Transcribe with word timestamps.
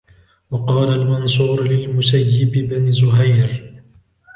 وَقَالَ 0.51 0.89
الْمَنْصُورُ 0.93 1.63
لِلْمُسَيِّبِ 1.67 2.51
بْنِ 2.51 2.91
زُهَيْرٍ 2.91 3.71